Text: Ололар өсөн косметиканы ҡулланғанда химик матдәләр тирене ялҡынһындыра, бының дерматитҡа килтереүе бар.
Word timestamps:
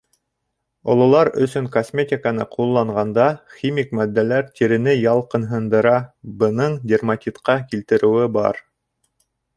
Ололар 0.93 1.29
өсөн 1.45 1.65
косметиканы 1.75 2.47
ҡулланғанда 2.55 3.27
химик 3.59 3.93
матдәләр 3.99 4.49
тирене 4.61 4.95
ялҡынһындыра, 5.01 5.95
бының 6.43 6.79
дерматитҡа 6.93 7.61
килтереүе 7.75 8.29
бар. 8.41 8.63